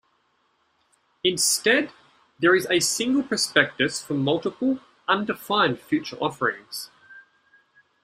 [1.23, 1.91] Instead,
[2.39, 6.89] there is a single prospectus for multiple, undefined future offerings.